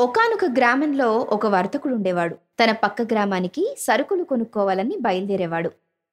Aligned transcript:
ఒకానొక 0.00 0.44
గ్రామంలో 0.56 1.06
ఒక 1.30 1.46
వర్తకుడు 1.46 1.94
ఉండేవాడు. 1.94 2.34
తన 2.60 2.72
పక్క 2.72 3.02
గ్రామానికి 3.02 3.62
సరుకులు 3.78 4.24
కొనుక్కోవాలని 4.24 4.96
బయలుదేరేవాడు. 5.00 5.70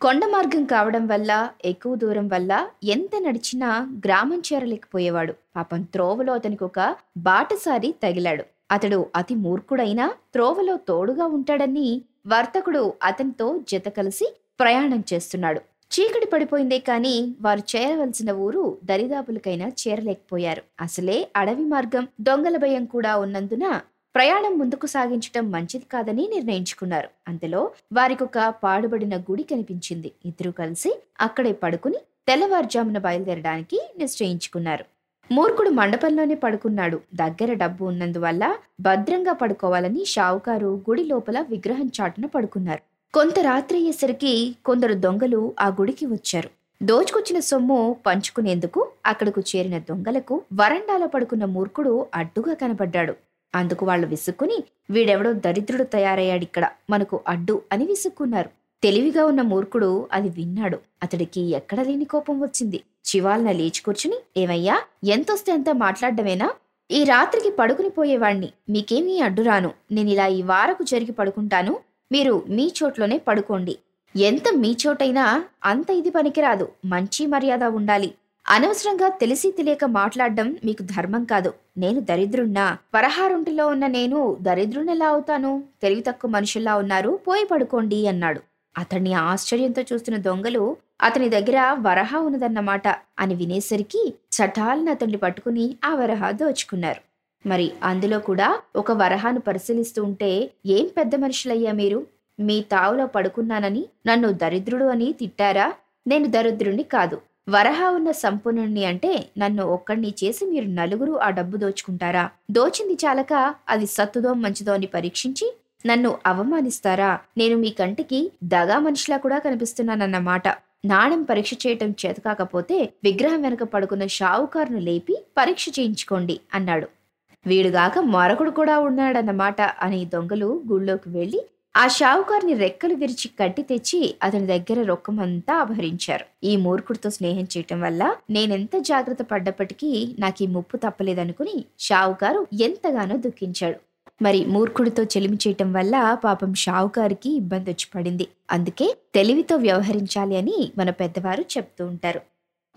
కొండ 0.00 0.24
మార్గం 0.26 0.64
కావడం 0.64 1.06
వల్ల 1.06 1.50
ఎక్కువ 1.64 1.94
దూరం 1.94 2.28
వల్ల 2.28 2.52
ఎంత 2.84 3.10
నడిచినా 3.26 3.68
గ్రామం 4.06 4.42
చేరలేకపోయేవాడు. 4.48 5.34
పాపం 5.56 5.82
త్రోవలో 5.82 6.34
అతనికి 6.34 6.64
ఒక 6.64 6.96
బాటసారి 7.16 7.94
తగిలాడు. 8.02 8.44
అతడు 8.70 9.06
అతి 9.16 9.34
మూర్ఖుడైనా 9.34 10.08
త్రోవలో 10.32 10.76
తోడుగా 10.88 11.26
ఉంటాడని 11.26 11.88
వర్తకుడు 12.26 12.92
అతనితో 13.02 13.60
జత 13.68 13.88
కలిసి 13.88 14.28
ప్రయాణం 14.60 15.04
చేస్తున్నాడు. 15.12 15.60
చీకటి 15.90 16.26
పడిపోయిందే 16.26 16.78
కానీ 16.78 17.34
వారు 17.40 17.62
చేరవలసిన 17.72 18.32
ఊరు 18.32 18.78
దరిదాపులకైనా 18.84 19.68
చేరలేకపోయారు. 19.80 20.62
అసలే 20.80 21.28
అడవి 21.36 21.64
మార్గం 21.64 22.08
దొంగల 22.20 22.56
భయం 22.56 22.84
కూడా 22.84 23.16
ఉన్నందున 23.16 23.66
ప్రయాణం 24.14 24.58
ముందుకు 24.58 24.86
సాగించటం 24.86 25.50
మంచిది 25.50 25.86
కాదని 25.92 26.28
నిర్ణయించుకున్నారు. 26.34 27.08
అంతలో 27.28 27.70
వారికొక 27.92 28.54
పాడుబడిన 28.64 29.16
గుడి 29.18 29.42
కనిపించింది. 29.42 30.12
ఇద్దరు 30.24 30.50
కలిసి 30.50 30.92
అక్కడే 31.20 31.52
పడుకుని 31.52 31.98
తెల్లవారుజామున 32.28 32.98
బయలుదేరడానికి 32.98 33.80
నిశ్చయించుకున్నారు. 33.98 34.84
మూర్ఖుడు 35.30 35.70
మండపంలోనే 35.70 36.34
పడుకున్నాడు. 36.34 37.00
దగ్గర 37.14 37.52
డబ్బు 37.54 37.84
ఉన్నందువల్ల 37.84 38.44
భద్రంగా 38.80 39.32
పడుకోవాలని 39.32 40.04
షావుకారు 40.04 40.82
గుడి 40.90 41.04
లోపల 41.04 41.40
విగ్రహం 41.50 41.90
చాటున 42.00 42.26
పడుకున్నారు. 42.26 42.82
కొంత 43.14 43.38
రాత్రి 43.38 43.78
అయ్యేసరికి 43.78 44.56
కొందరు 44.64 44.94
దొంగలు 44.94 45.54
ఆ 45.60 45.68
గుడికి 45.68 46.06
వచ్చారు. 46.06 46.50
దోచుకొచ్చిన 46.82 47.38
సొమ్ము 47.40 47.96
పంచుకునేందుకు 48.06 48.88
అక్కడకు 49.06 49.40
చేరిన 49.40 49.78
దొంగలకు 49.78 50.42
వరండాలో 50.54 51.06
పడుకున్న 51.06 51.44
మూర్ఖుడు 51.44 52.06
అడ్డుగా 52.14 52.54
కనబడ్డాడు 52.54 53.14
అందుకు 53.54 53.86
వాళ్ళు 53.86 54.06
విసుక్కుని 54.06 54.64
వీడెవడో 54.90 55.32
దరిద్రుడు 55.32 55.82
తయారయ్యాడిక్కడ 55.82 56.70
మనకు 56.90 57.20
అడ్డు 57.28 57.62
అని 57.72 57.86
విసుక్కున్నారు. 57.86 58.50
తెలివిగా 58.82 59.24
ఉన్న 59.26 59.42
మూర్ఖుడు 59.42 60.08
అది 60.12 60.28
విన్నాడు. 60.28 60.78
అతడికి 61.02 61.40
ఎక్కడ 61.40 61.80
లేని 61.80 62.04
కోపం 62.04 62.40
వచ్చింది. 62.40 62.80
శివాలన 63.04 63.50
లేచి 63.50 63.82
కూర్చుని 63.84 64.16
ఏమయ్యా 64.36 64.80
ఎంతొస్తే 65.04 65.52
అంత 65.52 65.70
మాట్లాడడమేనా? 65.70 66.52
ఈ 66.90 67.04
రాత్రికి 67.04 67.50
పడుకుని 67.50 67.88
పోయేవాణ్ణి. 67.88 68.52
మీకేమీ 68.70 69.20
అడ్డురాను. 69.20 69.70
నేనిలా 69.92 70.26
ఈ 70.26 70.42
వారకు 70.42 70.82
జరిగి 70.82 71.12
పడుకుంటాను. 71.12 71.76
మీరు 72.12 72.42
మీ 72.48 72.72
చోట్లోనే 72.78 73.18
పడుకోండి. 73.18 73.78
ఎంత 74.16 74.42
మీ 74.56 74.76
చోటైనా 74.86 75.44
అంత 75.64 75.90
ఇది 75.90 76.10
పనికిరాదు. 76.10 76.68
మంచి 76.84 77.26
మర్యాద 77.26 77.64
ఉండాలి. 77.64 78.14
అనవసరంగా 78.48 79.08
తెలిసి 79.08 79.50
తెలియక 79.50 79.84
మాట్లాడడం 79.84 80.56
మీకు 80.64 80.82
ధర్మం 80.82 81.24
కాదు. 81.24 81.52
నేను 81.78 82.00
దరిద్రుణ్ణా? 82.00 82.76
పరహారుంటిలో 82.94 83.66
ఉన్న 83.68 83.86
నేను 83.86 84.36
దరిద్రునెలా 84.42 85.08
అవుతాను? 85.08 85.64
తెలివి 85.82 86.00
తక్కువ 86.00 86.30
మనుషుల్లా 86.30 86.76
ఉన్నారు? 86.76 87.18
పోయి 87.28 87.44
పడుకోండి 87.44 88.06
అన్నాడు. 88.06 88.40
అతన్ని 88.78 89.12
ఆశ్చర్యంతో 89.14 89.82
చూస్తున్న 89.82 90.20
దొంగలు 90.20 90.76
అతని 91.02 91.28
దగ్గర 91.28 91.76
వరహ 91.80 92.16
ఉన్నదన్నమాట 92.16 92.88
అని 93.18 93.34
వినేసరికి 93.34 94.14
చటాలను 94.36 94.90
అతన్ని 94.90 95.16
పట్టుకుని 95.16 95.76
ఆ 95.84 95.94
వరహ 95.94 96.30
దోచుకున్నారు. 96.30 97.07
మరి 97.46 97.72
అందులో 97.82 98.18
కూడా 98.18 98.60
ఒక 98.76 98.92
వరహాను 98.92 99.40
పరిశీలిస్తూ 99.40 100.04
ఉంటే 100.04 100.50
ఏం 100.66 100.86
పెద్ద 100.98 101.14
మనుషులయ్యా 101.14 101.72
మీరు? 101.72 102.06
మీ 102.40 102.60
తావులో 102.62 103.06
పడుకున్నానని 103.06 103.86
నన్ను 104.06 104.32
దరిద్రుడు 104.32 104.84
అని 104.84 105.12
తిట్టారా? 105.12 105.72
నేను 106.06 106.26
దరిద్రుణ్ణి 106.26 106.82
కాదు. 106.82 107.20
వరహ 107.48 107.88
ఉన్న 107.90 108.10
సంపూర్ణుణ్ణి 108.10 108.84
అంటే 108.84 109.28
నన్ను 109.38 109.64
ఒక్కడిని 109.66 110.14
చేసి 110.24 110.46
మీరు 110.46 110.66
నలుగురు 110.66 111.12
ఆ 111.12 111.30
డబ్బు 111.30 111.56
దోచుకుంటారా? 111.56 112.30
దోచింది 112.50 112.94
చాలక 112.94 113.54
అది 113.68 113.86
సత్తుదో 113.86 114.34
మంచిదో 114.34 114.72
అని 114.72 114.86
పరీక్షించి 114.86 115.52
నన్ను 115.86 116.18
అవమానిస్తారా? 116.26 117.20
నేను 117.38 117.56
మీ 117.56 117.70
కంటికి 117.70 118.30
దగా 118.44 118.78
మనిషిలా 118.78 119.16
కూడా 119.16 119.38
కనిపిస్తున్నానన్నమాట 119.38 120.48
నాణం 120.84 121.22
పరీక్ష 121.22 121.54
చేయటం 121.54 121.94
చేతకాకపోతే 122.06 122.92
విగ్రహం 123.04 123.42
వెనక 123.42 123.62
పడుకున్న 123.62 124.06
షావుకారును 124.06 124.78
లేపి 124.78 125.16
పరీక్ష 125.38 125.68
చేయించుకోండి 125.78 126.40
అన్నాడు. 126.54 126.97
వీడుగాక 127.46 127.98
మరొకడు 127.98 128.50
కూడా 128.50 128.78
ఉన్నాడన్నమాట 128.78 129.60
అని 129.60 130.04
దొంగలు 130.04 130.62
గుళ్ళోకి 130.72 131.10
వెళ్ళి 131.10 131.42
ఆ 131.76 131.88
షావుకారిని 131.88 132.54
రెక్కలు 132.54 132.94
విరిచి 132.94 133.30
కట్టి 133.40 133.62
తెచ్చి 133.62 134.14
అతని 134.22 134.46
దగ్గర 134.46 134.82
రొక్కమంతా 134.82 135.54
అపహరించారు. 135.54 136.24
ఈ 136.44 136.56
మూర్ఖుడితో 136.56 137.10
స్నేహం 137.10 137.44
చేయటం 137.44 137.80
వల్ల 137.80 138.16
నేనెంత 138.30 138.78
జాగ్రత్త 138.78 139.22
పడ్డప్పటికీ 139.22 140.16
నాకు 140.18 140.44
ఈ 140.44 140.46
ముప్పు 140.46 140.76
తప్పలేదనుకుని 140.76 141.64
షావుకారు 141.78 142.46
ఎంతగానో 142.60 143.16
దుఃఖించాడు. 143.16 143.76
మరి 144.22 144.44
మూర్ఖుడితో 144.44 145.02
చెలిమి 145.02 145.36
చేయటం 145.36 145.72
వల్ల 145.72 146.14
పాపం 146.24 146.54
షావుకారికి 146.54 147.36
ఇబ్బంది 147.36 147.70
వచ్చి 147.70 147.86
పడింది. 147.94 148.28
అందుకే 148.50 148.96
తెలివితో 149.14 149.56
వ్యవహరించాలి 149.56 150.36
అని 150.36 150.72
మన 150.78 150.90
పెద్దవారు 150.90 151.40
చెప్తూ 151.40 151.86
ఉంటారు. 151.86 152.20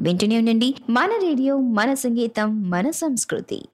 వింటూనే 0.00 0.38
ఉండండి. 0.38 0.74
మన 0.90 1.08
రేడియో 1.08 1.58
మన 1.58 1.94
సంగీతం 1.94 2.70
మన 2.70 2.90
సంస్కృతి. 2.90 3.68